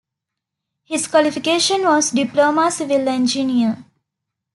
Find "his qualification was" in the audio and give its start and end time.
0.83-2.09